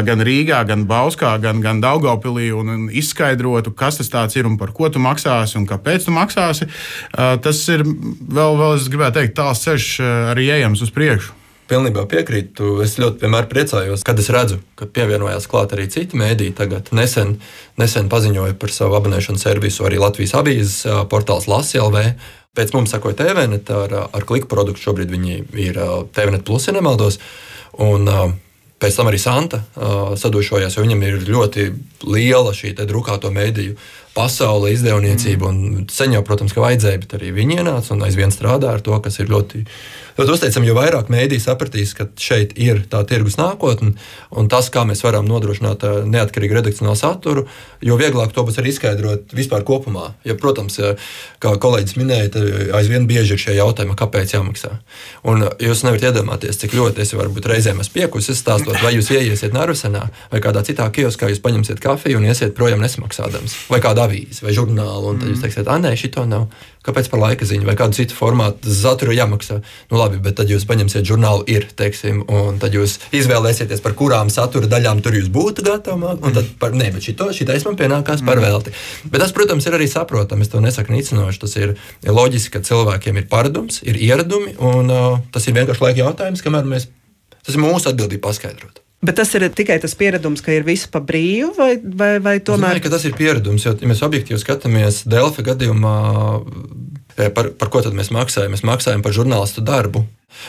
gan 0.08 0.24
Rīgā, 0.26 0.62
gan 0.69 0.86
Bauskā, 0.90 1.36
gan, 1.44 1.62
gan 1.64 1.81
Daugopilī 1.84 2.52
un, 2.56 2.72
un 2.74 2.88
izskaidrotu, 2.94 3.74
kas 3.76 4.00
tas 4.04 4.38
ir 4.38 4.48
un 4.50 4.58
par 4.60 4.74
ko 4.76 4.90
tu 4.92 5.02
maksāsi 5.04 5.58
un 5.60 5.68
kāpēc 5.69 6.08
tu 6.08 6.12
maksāsi. 6.15 6.68
Tas 7.13 7.62
ir 7.74 7.86
vēl, 7.86 8.60
vēl 8.60 8.75
es 8.77 8.89
gribētu 8.92 9.19
teikt, 9.19 9.38
tāls 9.39 9.63
ceļš 9.65 9.88
arī 10.33 10.50
ejams 10.60 10.83
uz 10.86 10.94
priekšu. 10.95 11.39
Pilnībā 11.63 12.04
piekrītu. 12.12 12.75
Es 12.83 12.98
ļoti 13.00 13.30
priecājos, 13.50 14.04
kad 14.06 14.19
es 14.19 14.27
redzu, 14.33 14.60
ka 14.75 14.86
pievienojās 14.86 15.48
klāt 15.50 15.74
arī 15.74 15.88
citi 15.92 16.19
mēdīji. 16.19 16.56
Tagad 16.60 16.92
nesen, 16.95 17.38
nesen 17.80 18.12
paziņoja 18.12 18.57
par 18.60 18.74
savu 18.75 18.98
abonēšanas 19.00 19.48
servisu 19.48 19.88
arī 19.88 20.01
Latvijas 20.04 20.36
avīzes 20.42 20.77
portāls 21.10 21.48
LASLV. 21.48 22.01
Pēc 22.54 22.75
mums 22.75 22.92
sakoja 22.94 23.18
TVNet 23.24 23.71
ar, 23.74 23.95
ar 24.12 24.27
kliku 24.27 24.51
produktu. 24.51 24.83
Šobrīd 24.83 25.13
viņi 25.16 25.39
ir 25.63 25.80
TVNet 26.13 26.44
plus, 26.45 26.68
ja 26.68 26.75
nemaldos. 26.75 27.21
Un, 27.81 28.12
Pēc 28.83 28.98
tam 29.00 29.07
arī 29.07 29.19
Santa 29.21 29.62
uh, 29.63 30.12
sadušojās, 30.19 30.75
jo 30.75 30.83
viņam 30.83 31.04
ir 31.07 31.21
ļoti 31.30 31.69
liela 32.04 32.51
šī 32.51 32.74
drukāto 32.81 33.30
mēdīju 33.31 33.77
pasaule, 34.13 34.71
izdevniecība. 34.75 35.50
Mm. 35.50 35.88
Sen 35.92 36.15
jau, 36.15 36.24
protams, 36.25 36.54
ka 36.54 36.63
vajadzēja, 36.63 37.02
bet 37.04 37.18
arī 37.18 37.33
viņi 37.35 37.59
ienāca 37.61 37.95
un 37.95 38.06
aizvien 38.07 38.33
strādā 38.33 38.76
ar 38.76 38.85
to, 38.85 38.97
kas 39.04 39.19
ir 39.19 39.31
ļoti 39.33 39.66
ļoti 40.18 40.33
uzteicami, 40.35 40.69
jo 40.69 40.76
vairāk 40.78 41.09
mēdī 41.14 41.40
sapratīs, 41.42 41.94
ka 41.97 42.07
šeit 42.21 42.54
ir 42.61 42.83
tā 42.90 43.02
tirgus 43.09 43.38
nākotne 43.40 43.95
un 44.38 44.49
tas, 44.52 44.69
kā 44.73 44.83
mēs 44.88 45.04
varam 45.06 45.26
nodrošināt 45.30 45.85
eh, 45.88 45.95
neatkarīgu 46.14 46.59
redakcionālu 46.59 46.99
saturu, 46.99 47.45
jo 47.81 47.97
vieglāk 47.99 48.33
to 48.35 48.45
būs 48.45 48.59
arī 48.61 48.73
izskaidrot 48.73 49.33
vispār 49.33 49.66
kopumā. 49.66 50.11
Ja, 50.28 50.38
protams, 50.40 50.80
kā 51.42 51.56
kolēģis 51.61 51.97
minēja, 51.99 52.44
aizvien 52.78 53.07
bieži 53.09 53.35
ir 53.35 53.42
šie 53.42 53.57
jautājumi, 53.57 53.97
kāpēc 53.97 54.35
jāmaksā. 54.35 54.76
Un 55.30 55.47
jūs 55.61 55.83
nevarat 55.85 56.07
iedomāties, 56.11 56.59
cik 56.61 56.76
ļoti 56.78 57.04
es 57.04 57.14
varbūt 57.18 57.49
reizēm 57.49 57.81
esmu 57.83 57.97
piekusis 57.97 58.42
stāstot, 58.42 58.78
vai 58.83 58.94
jūs 58.95 59.11
ieiesiet 59.14 59.56
Narvisenā 59.56 60.06
vai 60.31 60.42
kādā 60.44 60.64
citā 60.66 60.88
kioskā, 60.94 61.30
jūs 61.31 61.42
paņemsiet 61.44 61.81
kafiju 61.83 62.21
un 62.21 62.30
iesiet 62.30 62.56
projām 62.57 62.83
nesmaksādams, 62.83 63.57
vai 63.71 63.81
kādu 63.83 64.03
avīzi 64.04 64.45
vai 64.45 64.54
žurnālu, 64.56 65.14
un 65.14 65.19
tad 65.22 65.31
jūs 65.31 65.40
mm. 65.40 65.44
teiksiet, 65.45 65.69
ah, 65.72 65.81
nē, 65.81 65.94
šito 66.00 66.26
nav. 66.30 66.50
Kāpēc 66.83 67.07
par 67.07 67.22
laika 67.22 67.48
ziņu 67.48 67.64
vai 67.64 67.78
kādu 67.80 67.95
citu 67.95 68.16
formātu 68.18 68.72
saturu 68.76 69.16
jāmaksā? 69.16 69.62
Nu, 69.88 70.00
labi, 70.02 70.18
bet 70.24 70.36
tad 70.36 70.52
jūs 70.52 70.66
paņemsiet 70.68 71.07
žurnālu, 71.07 71.45
ir, 71.48 71.69
teiksim, 71.80 72.26
un 72.28 72.60
tad 72.60 72.76
jūs 72.76 72.98
izvēlēsieties, 73.16 73.80
par 73.86 73.95
kurām 73.95 74.31
satura 74.33 74.68
daļām 74.68 75.00
tur 75.06 75.16
jūs 75.16 75.31
būtu 75.31 75.64
gatavi. 75.64 76.12
Un 76.19 76.36
tad, 76.36 76.52
par, 76.60 76.76
nē, 76.76 76.92
bet 76.92 77.07
šito, 77.07 77.30
šitais 77.31 77.64
man 77.69 77.80
pienākās 77.80 78.26
par 78.28 78.42
mm. 78.42 78.48
velti. 78.50 78.76
Bet 79.07 79.24
tas, 79.24 79.31
protams, 79.36 79.69
ir 79.69 79.80
arī 79.80 79.88
saprotami. 79.88 80.44
Es 80.44 80.52
to 80.52 80.60
nesaku 80.64 80.92
nicinoši. 80.98 81.44
Tas 81.45 81.56
ir 81.62 81.76
loģiski, 82.04 82.57
ka 82.57 82.66
cilvēkiem 82.68 83.24
ir 83.24 83.31
paradums, 83.31 83.80
ir 83.88 84.04
ieradumi, 84.04 84.57
un 84.60 84.92
uh, 84.92 85.19
tas 85.31 85.48
ir 85.48 85.56
vienkārši 85.56 85.88
laika 85.88 86.04
jautājums, 86.04 86.44
kamēr 86.44 86.68
mēs. 86.68 86.92
Tas 87.44 87.56
ir 87.56 87.64
mūsu 87.64 87.92
atbildība 87.92 88.28
paskaidrot. 88.28 88.82
Bet 89.04 89.18
tas 89.19 89.33
ir 89.36 89.44
tikai 89.52 89.76
tas 89.83 89.95
pieredums, 90.00 90.42
ka 90.44 90.54
ir 90.56 90.64
viss 90.64 90.88
pa 90.92 91.02
brīvu, 91.04 91.52
vai, 91.57 91.74
vai, 91.83 92.14
vai 92.24 92.38
tomēr? 92.40 92.80
Domāju, 92.80 92.92
tas 92.94 93.04
ir 93.10 93.16
pieredums, 93.18 93.66
jo, 93.68 93.74
ja 93.76 93.90
mēs 93.90 94.04
objektīvi 94.06 94.40
skatāmies 94.40 95.02
Delfa 95.12 95.44
gadījumā, 95.44 95.98
eh, 97.18 97.28
par, 97.36 97.52
par 97.60 97.72
ko 97.74 97.83
tad 97.83 97.98
mēs 97.98 98.14
maksājam? 98.16 98.56
Mēs 98.56 98.64
maksājam 98.64 99.04
par 99.04 99.16
žurnālistu 99.16 99.66
darbu. 99.66 100.06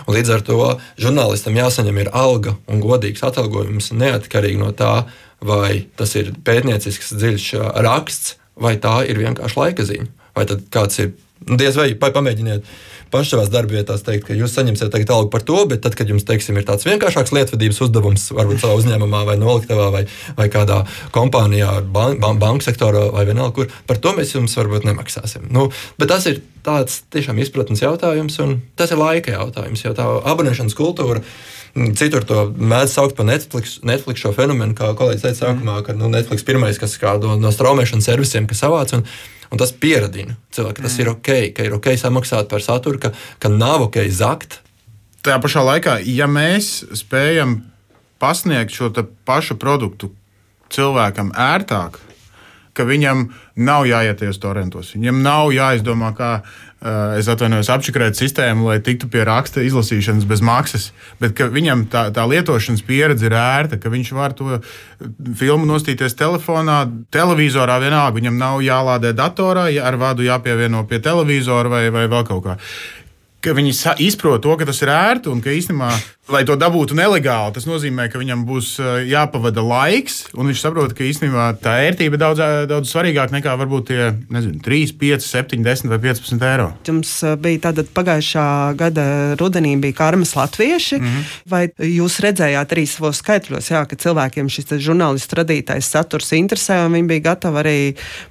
Un 0.06 0.16
līdz 0.16 0.30
ar 0.36 0.44
to 0.46 0.60
žurnālistam 1.02 1.58
jāsaņem 1.58 1.98
ir 2.04 2.12
alga 2.14 2.54
un 2.70 2.80
godīgs 2.80 3.26
atalgojums 3.26 3.90
neatkarīgi 3.92 4.62
no 4.62 4.70
tā, 4.76 5.04
vai 5.44 5.84
tas 5.98 6.14
ir 6.16 6.32
pētniecisks, 6.46 7.12
dziļš 7.18 7.50
raksts, 7.84 8.36
vai 8.54 8.76
tā 8.80 9.00
ir 9.10 9.18
vienkārši 9.18 9.60
laika 9.60 9.84
ziņa. 9.90 10.08
Vai 10.34 10.46
tad 10.50 10.64
kāds 10.72 11.02
ir 11.02 11.12
diez 11.44 11.76
vai 11.76 11.92
pamēģiniet 11.98 12.68
paši 13.14 13.34
savā 13.34 13.44
darbvietā 13.50 13.96
teikt, 14.02 14.26
ka 14.28 14.36
jūs 14.36 14.54
saņemsiet 14.56 14.90
tagad 14.90 15.12
algu 15.14 15.30
par 15.30 15.44
to, 15.46 15.60
bet 15.70 15.84
tad, 15.84 15.94
kad 15.98 16.08
jums 16.10 16.26
teiksim, 16.26 16.56
ir 16.58 16.66
tāds 16.66 16.86
vienkāršāks 16.88 17.34
lietvedības 17.36 17.80
uzdevums, 17.86 18.26
varbūt 18.34 18.62
savā 18.64 18.74
uzņēmumā, 18.80 19.22
vai 19.28 19.36
noliktavā, 19.38 19.90
vai, 19.94 20.02
vai 20.38 20.48
kādā 20.52 20.80
kompānijā, 21.14 21.76
ban 21.94 22.18
ban 22.22 22.40
banku 22.42 22.66
sektorā, 22.66 23.06
vai 23.14 23.26
vienalga, 23.28 23.54
kur 23.54 23.80
par 23.88 24.00
to 24.02 24.14
mēs 24.18 24.34
jums 24.34 24.56
varbūt 24.58 24.88
nemaksāsim. 24.88 25.46
Nu, 25.54 25.68
bet 26.00 26.10
tas 26.10 26.26
ir 26.30 26.42
tāds 26.66 27.02
tiešām 27.14 27.38
izpratnes 27.44 27.84
jautājums, 27.84 28.40
un 28.42 28.58
tas 28.78 28.94
ir 28.94 29.02
laika 29.02 29.36
jautājums, 29.36 29.84
jo 29.84 29.94
tā 29.94 30.08
abonēšanas 30.34 30.78
kultūra. 30.78 31.22
Citur 31.74 32.22
to 32.22 32.48
mēdz 32.54 32.92
saukt 32.94 33.16
par 33.18 33.26
Netflix, 33.26 33.80
Netflix 33.82 34.22
šo 34.22 34.30
fenomenu, 34.36 34.76
kā 34.78 34.92
kolēģis 34.94 35.24
teica 35.24 35.40
sākumā, 35.40 35.80
ka 35.86 35.96
nu, 35.98 36.06
Netflix 36.12 36.46
pirmais, 36.46 36.78
kas 36.78 36.94
kādu 37.02 37.32
no 37.40 37.50
straumēšanas 37.54 38.10
servisiem, 38.12 38.46
kas 38.50 38.62
savāc. 38.62 38.94
Un, 38.94 39.06
Un 39.52 39.60
tas 39.60 39.70
pieradina 39.70 40.34
cilvēku, 40.50 40.80
ka 40.80 40.82
tas 40.82 40.96
mm. 40.96 41.02
ir 41.02 41.08
ok, 41.12 41.28
ka 41.54 41.66
ir 41.68 41.74
ok 41.76 41.84
samaksāt 42.00 42.48
par 42.50 42.62
saturu, 42.64 42.98
ka, 42.98 43.12
ka 43.38 43.50
nav 43.52 43.84
ok 43.84 44.00
zakt. 44.10 44.56
Tajā 45.22 45.36
pašā 45.44 45.62
laikā, 45.62 45.92
ja 46.10 46.26
mēs 46.26 46.80
spējam 46.98 47.60
pasniegt 48.18 48.74
šo 48.74 48.90
pašu 49.28 49.54
produktu 49.60 50.10
cilvēkam 50.74 51.30
ērtāk, 51.38 52.00
ka 52.74 52.86
viņam 52.88 53.28
nav 53.62 53.86
jāiet 53.86 54.24
uz 54.26 54.40
torrentos, 54.42 54.94
viņam 54.96 55.22
nav 55.22 55.52
jāizdomā, 55.54 56.10
kā 56.18 56.32
es 57.18 57.28
atvainojos, 57.32 57.70
apčakarēt 57.72 58.18
sistēmu, 58.18 58.66
lai 58.68 58.78
tiktu 58.84 59.08
pie 59.12 59.22
raksta 59.24 59.62
izlasīšanas 59.64 60.26
bez 60.28 60.42
maksas, 60.44 60.90
bet 61.20 61.40
viņam 61.54 61.86
tā, 61.92 62.06
tā 62.14 62.26
lietošanas 62.28 62.84
pieredze 62.84 63.28
ir 63.30 63.36
ērta, 63.38 63.78
ka 63.80 63.92
viņš 63.92 64.10
var 64.16 64.34
to 64.36 64.58
filmu 65.38 65.68
nostīties 65.70 66.16
telefonā, 66.18 66.82
televizorā 67.14 67.78
vienalga. 67.80 68.18
Viņam 68.18 68.36
nav 68.40 68.60
jālādē 68.64 69.14
datorā, 69.16 69.70
ar 69.80 69.96
vadu 70.00 70.26
jāpievieno 70.26 70.84
pie 70.90 71.00
televizora 71.04 71.72
vai, 71.72 71.86
vai 71.94 72.04
vēl 72.10 72.28
kaut 72.28 72.44
kā 72.44 72.58
ka 73.44 73.54
viņi 73.56 73.74
izprot 74.04 74.42
to, 74.44 74.54
ka 74.58 74.66
tas 74.68 74.80
ir 74.82 74.90
ērti 74.92 75.30
un 75.32 75.42
ka 75.44 75.52
īstenībā, 75.52 75.90
lai 76.32 76.40
to 76.48 76.56
dabūtu 76.56 76.96
nelegāli, 76.96 77.52
tas 77.56 77.66
nozīmē, 77.68 78.06
ka 78.12 78.20
viņam 78.20 78.44
būs 78.48 78.70
jāpavada 79.10 79.62
laiks, 79.64 80.22
un 80.32 80.48
viņš 80.48 80.62
saprot, 80.62 80.94
ka 80.96 81.04
īstenībā 81.04 81.50
tā 81.62 81.76
ērtība 81.84 82.20
daudz, 82.20 82.40
daudz 82.70 82.92
svarīgāka 82.92 83.36
nekā 83.36 83.54
varbūt 83.60 83.90
tie 83.90 84.08
nezinu, 84.32 84.62
3, 84.64 84.94
5, 85.00 85.26
7, 85.28 85.60
10 85.66 85.92
vai 85.92 86.00
15 86.06 86.46
eiro. 86.48 86.70
Jums 86.88 87.12
bija 87.44 87.66
tāda 87.68 87.84
pagājušā 87.96 88.46
gada 88.80 89.06
rudenī 89.40 89.74
bija 89.80 89.98
karmas 90.00 90.34
latvieši, 90.38 91.00
mm 91.00 91.06
-hmm. 91.06 91.38
vai 91.50 91.62
jūs 91.98 92.20
redzējāt 92.24 92.76
arī 92.76 92.86
savos 92.88 93.20
skaitļos, 93.22 93.70
jā, 93.70 93.84
ka 93.88 93.96
cilvēkiem 93.96 94.48
šis 94.48 94.78
žurnālistu 94.80 95.42
radītais 95.42 95.90
saturs 95.90 96.32
interesē, 96.32 96.84
un 96.86 96.96
viņi 96.96 97.10
bija 97.12 97.28
gatavi 97.30 97.58
arī 97.64 97.78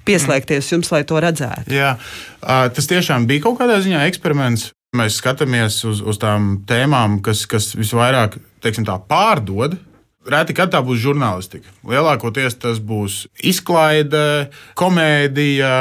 pieslēgties 0.05 0.65
mm. 0.65 0.73
jums, 0.73 0.91
lai 0.91 1.03
to 1.03 1.19
redzētu? 1.19 1.69
Jā, 1.73 1.97
tas 2.41 2.87
tiešām 2.89 3.27
bija 3.27 3.45
kaut 3.45 3.59
kādā 3.59 3.77
ziņā 3.83 4.07
eksperiments. 4.09 4.71
Mēs 4.93 5.17
skatāmies 5.17 5.79
uz, 5.89 6.03
uz 6.05 6.19
tām 6.21 6.59
tēmām, 6.69 7.17
kas, 7.25 7.47
kas 7.49 7.71
visvairāk 7.73 8.37
teiksim, 8.63 8.85
tā, 8.87 8.99
pārdod. 9.09 9.79
Reti, 10.23 10.53
kad 10.55 10.69
tā 10.71 10.79
būs 10.79 11.01
žurnālistika. 11.03 11.67
Lielākoties 11.83 12.55
tas 12.61 12.77
būs 12.79 13.25
izklaide, 13.43 14.53
komēdija, 14.79 15.71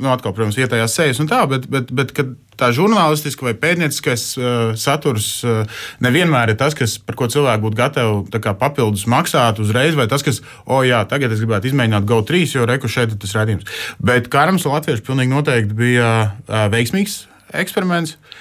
nu, 0.00 0.08
atkal, 0.10 0.32
protams, 0.34 0.58
vietējās 0.58 0.96
sejas 0.98 1.20
un 1.22 1.30
tā, 1.30 1.38
bet, 1.46 1.68
bet, 1.70 1.92
bet 1.94 2.10
tā 2.58 2.72
žurnālistiska 2.74 3.46
vai 3.46 3.54
pētnieciskais 3.62 4.26
uh, 4.40 4.50
saturs 4.80 5.28
uh, 5.46 5.86
nevienmēr 6.02 6.50
ir 6.50 6.58
tas, 6.58 6.74
kas, 6.74 6.96
par 6.98 7.20
ko 7.20 7.30
cilvēki 7.30 7.62
būtu 7.62 7.78
gatavi 7.78 8.42
kā, 8.42 8.56
papildus 8.58 9.06
maksāt 9.06 9.62
uzreiz, 9.62 9.94
vai 9.94 10.08
tas, 10.10 10.26
kas, 10.26 10.42
o, 10.64 10.80
oh, 10.80 10.82
jā, 10.88 11.04
tagad 11.06 11.36
es 11.36 11.44
gribētu 11.44 11.70
izmēģināt 11.70 12.08
GO3, 12.08 12.46
jo 12.56 12.66
reku 12.72 12.90
šeit 12.90 13.14
ir 13.14 13.22
tas 13.22 13.36
redzējums. 13.38 13.70
Bet 14.02 14.32
Karams 14.32 14.66
Latviešu 14.66 15.06
pilnīgi 15.12 15.36
noteikti 15.36 15.78
bija 15.78 16.08
uh, 16.24 16.64
veiksmīgs 16.74 17.28
eksperiments. 17.62 18.16
Uh, 18.18 18.40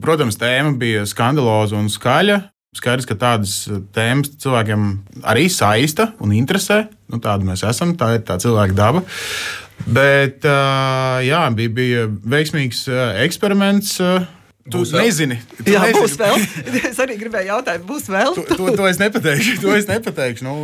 Protams, 0.00 0.38
tēma 0.40 0.72
bija 0.80 1.04
skandaloza 1.08 1.76
un 1.76 1.90
skaļa. 1.92 2.40
Skaidrs, 2.72 3.04
ka 3.04 3.18
tādas 3.20 3.54
tēmas 3.92 4.30
cilvēkiem 4.40 4.84
arī 5.28 5.44
saista 5.52 6.14
un 6.24 6.32
interesē. 6.32 6.86
Nu, 7.12 7.18
tāda 7.20 7.44
mēs 7.44 7.66
esam, 7.68 7.92
tā 8.00 8.14
ir 8.16 8.22
tā 8.24 8.38
cilvēka 8.40 8.76
daba. 8.78 9.02
Bet 9.84 10.46
jā, 11.26 11.42
bija, 11.58 11.72
bija 11.76 12.06
veiksmīgs 12.08 12.86
eksperiments. 13.26 13.98
Tu 14.62 14.78
būs 14.78 14.92
nezini. 14.94 15.36
Tu 15.58 15.72
Jā, 15.74 15.82
nezini. 15.82 16.00
būs 16.00 16.12
vēl. 16.20 16.44
Es 16.92 17.00
arī 17.02 17.16
gribēju 17.18 17.50
jautāt, 17.50 17.82
būs 17.84 18.06
vēl. 18.12 18.36
To, 18.36 18.44
to, 18.46 18.68
to 18.78 18.86
es 18.86 19.00
nepateikšu. 19.02 19.56
To 19.64 19.74
es 19.74 19.88
nepateikšu. 19.90 20.46
Nu, 20.46 20.54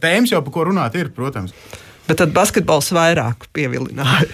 tēmas 0.00 0.30
jau 0.30 0.40
par 0.46 0.54
ko 0.54 0.68
runāt, 0.70 0.94
ir, 1.00 1.10
protams. 1.16 1.52
Bet 2.06 2.22
tad 2.22 2.32
basketbols 2.36 2.92
vairāk 2.94 3.48
pievilināja. 3.54 4.30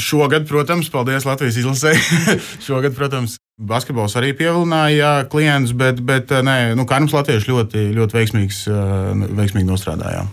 Šogad, 0.00 0.48
protams, 0.48 0.88
paldies 0.92 1.26
Latvijas 1.28 1.60
izlasē. 1.60 1.92
Šogad, 2.66 2.96
protams, 2.96 3.36
basketbols 3.58 4.16
arī 4.18 4.32
pievilināja 4.36 5.28
klientus, 5.30 5.74
bet, 5.78 6.00
bet 6.02 6.32
nē, 6.44 6.74
nu, 6.78 6.86
Kārnis 6.90 7.14
Latvijas 7.14 7.46
ļoti, 7.50 7.90
ļoti 7.94 8.18
veiksmīgs, 8.18 8.64
veiksmīgi 9.38 9.68
nostrādājām. 9.68 10.30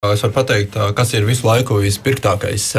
Es 0.00 0.22
varu 0.24 0.32
pateikt, 0.32 0.78
kas 0.96 1.10
ir 1.12 1.26
visu 1.28 1.44
laiku 1.44 1.76
vispirktākais 1.82 2.70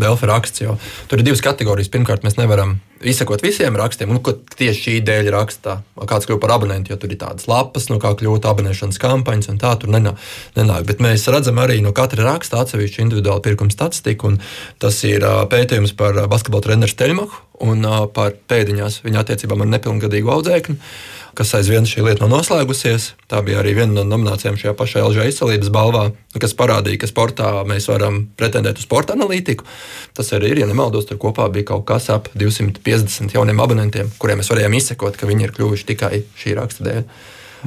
Delfa 0.00 0.28
raksts. 0.30 0.62
Tur 1.04 1.20
ir 1.20 1.26
divas 1.26 1.42
kategorijas. 1.44 1.90
Pirmkārt, 1.92 2.24
mēs 2.24 2.38
nevaram 2.38 2.78
izsekot 3.04 3.44
visiem 3.44 3.76
rakstiem, 3.76 4.08
un 4.08 4.22
ko 4.24 4.32
tieši 4.56 4.80
šī 4.86 4.94
dēļ 5.04 5.28
rakstā. 5.34 5.74
Kāds 6.08 6.30
kļūst 6.30 6.40
par 6.40 6.54
abonentu, 6.56 6.94
jo 6.94 6.96
tur 7.02 7.12
ir 7.12 7.20
tādas 7.20 7.44
lapas, 7.44 7.90
no 7.92 8.00
kā 8.00 8.14
kļūt 8.16 8.48
abonēšanas 8.48 9.02
kampaņas, 9.04 9.52
un 9.52 9.60
tā 9.60 9.74
tur 9.76 9.92
nenāk. 9.92 10.16
nenāk. 10.56 10.88
Bet 10.88 11.04
mēs 11.04 11.28
redzam 11.28 11.60
arī 11.60 11.82
no 11.84 11.92
katra 11.92 12.24
raksta 12.30 12.64
atsevišķu 12.64 13.04
individuālu 13.04 13.44
pirkumu 13.44 13.76
statistiku, 13.76 14.32
un 14.32 14.40
tas 14.80 15.04
ir 15.04 15.28
pētījums 15.52 15.92
par 15.92 16.24
basketbola 16.24 16.70
treneru 16.70 16.96
Steļmaku 16.96 17.68
un 17.68 17.84
par 18.16 18.32
pēdiņās 18.48 19.02
viņa 19.04 19.26
attiecībām 19.26 19.60
ar 19.60 19.74
nepilngadīgu 19.76 20.38
audzēkni 20.40 20.80
kas 21.38 21.52
aizvien 21.58 21.86
šī 21.88 22.04
lieta 22.06 22.24
nav 22.24 22.32
noslēgusies. 22.32 23.12
Tā 23.30 23.40
bija 23.44 23.60
arī 23.62 23.74
viena 23.78 23.98
no 23.98 24.04
nominācijām 24.08 24.58
šajā 24.60 24.74
pašā 24.78 25.02
LG 25.06 25.26
izcelības 25.30 25.72
balvā, 25.72 26.04
kas 26.38 26.56
parādīja, 26.58 27.00
ka 27.02 27.10
sportā 27.10 27.50
mēs 27.68 27.88
varam 27.90 28.22
pretendēt 28.38 28.80
uz 28.80 28.86
sporta 28.86 29.16
analītiku. 29.16 29.66
Tas 30.16 30.32
arī 30.36 30.52
ir, 30.52 30.62
ja 30.62 30.70
nemaldos, 30.70 31.08
tur 31.08 31.20
kopā 31.22 31.48
bija 31.52 31.72
kaut 31.72 31.86
kas 31.88 32.10
ap 32.12 32.28
250 32.36 33.36
jauniem 33.36 33.62
abonentiem, 33.64 34.12
kuriem 34.22 34.42
mēs 34.42 34.52
varējām 34.52 34.76
izsekot, 34.80 35.16
ka 35.16 35.30
viņi 35.30 35.48
ir 35.48 35.54
kļuvuši 35.56 35.88
tikai 35.92 36.24
šī 36.42 36.58
raksta 36.60 36.88
dēļ. 36.88 37.06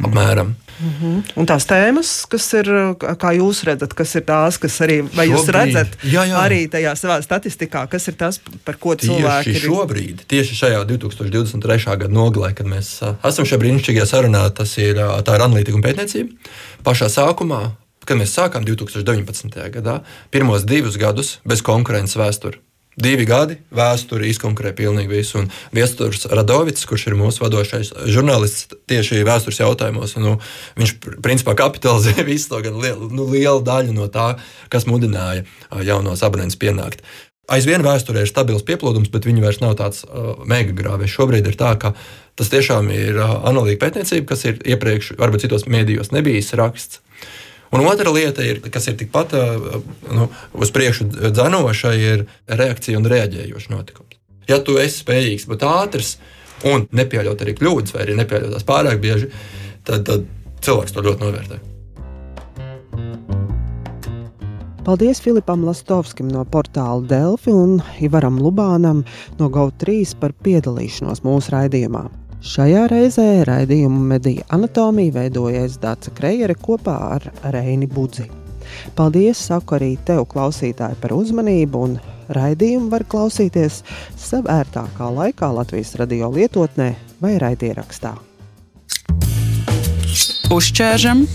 Apmēram. 0.04 0.56
Mm 0.80 0.92
-hmm. 1.02 1.22
Un 1.40 1.46
tās 1.46 1.66
tēmas, 1.66 2.10
kas 2.28 2.54
ir, 2.54 2.68
kā 3.00 3.32
jūs 3.38 3.64
redzat, 3.64 3.94
kas 3.94 4.16
ir 4.16 4.22
tās, 4.28 4.58
kas 4.60 4.82
arī, 4.82 4.98
vai 5.16 5.28
jūs 5.30 5.46
šobrīd, 5.46 5.56
redzat, 5.56 5.88
jā, 6.04 6.26
jā. 6.28 6.42
arī 6.42 6.68
tajā 6.68 6.96
savā 6.96 7.22
statistikā, 7.22 7.88
kas 7.88 8.08
ir 8.08 8.14
tas, 8.20 8.42
par 8.66 8.76
ko 8.76 8.96
cilvēki 8.96 9.54
tieši 9.54 9.64
ir? 9.66 9.72
Šobrīd, 9.72 10.26
tieši 10.28 10.56
šajā 10.56 10.84
2023. 10.84 11.98
gada 11.98 12.14
nogalē, 12.14 12.54
kad 12.54 12.68
mēs 12.68 13.00
esam 13.24 13.46
šajā 13.46 13.60
brīnišķīgajā 13.64 14.06
sarunā, 14.06 14.50
tas 14.50 14.78
ir, 14.78 14.96
tā 14.96 15.36
ir 15.36 15.42
analītika 15.48 15.76
un 15.76 15.84
pētniecība. 15.84 16.30
Pašā 16.84 17.08
sākumā, 17.08 17.72
kad 18.06 18.18
mēs 18.18 18.36
sākām 18.36 18.66
2019. 18.66 19.72
gadā, 19.72 20.02
pirmos 20.32 20.64
divus 20.64 20.98
gadus 20.98 21.40
bez 21.46 21.62
konkurences 21.62 22.20
vēsturi 22.20 22.60
Divi 22.96 23.26
gadi 23.28 23.58
vēsture 23.76 24.30
izkonkurē 24.30 24.72
pilnīgi 24.76 25.12
visu. 25.12 25.42
Un 25.42 25.50
Viestures 25.76 26.30
Radovits, 26.32 26.86
kurš 26.88 27.10
ir 27.10 27.18
mūsu 27.20 27.44
vadošais 27.44 27.92
žurnālists 28.08 28.72
tieši 28.88 29.26
vēstures 29.28 29.60
jautājumos, 29.60 30.16
nu, 30.24 30.38
viņš 30.80 30.96
principā 31.24 31.58
kapitalizē 31.60 32.16
visu 32.30 32.54
to 32.54 32.64
gan 32.64 32.80
lielu, 32.80 33.12
nu, 33.12 33.28
lielu 33.32 33.60
daļu 33.68 33.96
no 33.96 34.08
tā, 34.12 34.34
kas 34.72 34.88
mudināja 34.88 35.44
jaunos 35.84 36.24
abonentus 36.24 36.60
pienākt. 36.62 37.04
Aizvien 37.52 37.84
vēsturē 37.86 38.24
ir 38.24 38.30
stabils 38.32 38.64
pieplūdums, 38.66 39.12
bet 39.14 39.28
viņi 39.28 39.44
vairs 39.44 39.60
nav 39.62 39.76
tāds 39.78 40.02
uh, 40.08 40.34
mega 40.50 40.74
grāvis. 40.74 41.12
Šobrīd 41.14 41.46
ir 41.46 41.60
tā, 41.60 41.76
ka 41.78 41.92
tas 42.40 42.50
tiešām 42.50 42.90
ir 42.96 43.20
uh, 43.20 43.36
analītika 43.46 43.84
pētniecība, 43.86 44.32
kas 44.32 44.48
ir 44.50 44.58
iepriekš, 44.66 45.14
varbūt 45.20 45.46
citos 45.46 45.68
mēdījos 45.70 46.10
nebijis 46.16 46.56
raksts. 46.58 47.05
Un 47.76 47.84
otra 47.92 48.12
lieta, 48.16 48.44
ir, 48.46 48.62
kas 48.72 48.88
ir 48.88 48.96
tikpat 48.96 49.34
nu, 50.16 50.30
uz 50.56 50.72
priekšu 50.72 51.10
dzenoša, 51.12 51.92
ir 52.00 52.24
reakcija 52.48 53.02
un 53.02 53.10
reaģējoša 53.12 53.74
notikums. 53.74 54.16
Ja 54.48 54.62
tu 54.64 54.78
esi 54.80 55.02
spējīgs 55.02 55.48
būt 55.50 55.66
ātrs 55.68 56.16
un 56.70 56.88
nepieļaut 56.96 57.44
arī 57.44 57.56
kļūdas, 57.58 57.96
vai 57.96 58.06
arī 58.06 58.18
nepieļaut 58.22 58.56
tās 58.56 58.68
pārāk 58.68 59.02
bieži, 59.04 59.32
tad, 59.84 60.06
tad 60.08 60.28
cilvēks 60.64 60.96
to 60.96 61.04
ļoti 61.04 61.26
novērtē. 61.26 61.64
Paldies 64.86 65.18
Filipam 65.18 65.64
Lastovskim 65.66 66.28
no 66.30 66.44
portāla 66.46 67.02
Delfi 67.10 67.50
un 67.50 67.80
Ivaram 68.06 68.38
Lubānam 68.38 69.02
no 69.40 69.50
GO3 69.50 70.14
par 70.22 70.36
piedalīšanos 70.46 71.26
mūsu 71.26 71.56
raidījumā. 71.56 72.06
Šajā 72.46 72.84
reizē 72.92 73.42
raidījumu 73.48 74.04
mediju 74.06 74.44
anatomiju 74.54 75.16
veidojas 75.16 75.80
Dārsa 75.82 76.12
Krejere 76.14 76.54
kopā 76.54 76.94
ar 77.16 77.24
Reini 77.56 77.88
Budzi. 77.90 78.28
Paldies, 78.94 79.40
saku 79.48 79.80
arī 79.80 79.96
tev, 80.06 80.28
klausītāji, 80.30 81.00
par 81.02 81.16
uzmanību, 81.16 81.82
un 81.88 81.96
raidījumu 82.38 82.92
var 82.92 83.06
klausīties 83.10 83.80
savērtākā 84.22 85.10
laikā 85.16 85.50
Latvijas 85.58 85.96
radio 85.98 86.30
lietotnē 86.36 86.92
vai 87.22 87.34
raidierakstā. 87.42 88.14
Uzķēršam, 90.54 91.26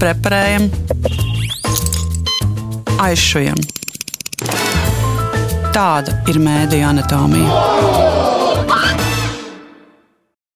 preparējam, 0.00 0.70
aizšujam. 3.04 3.60
Tāda 5.76 6.16
ir 6.32 6.40
mēdīņa 6.40 6.90
anatomija. 6.94 8.11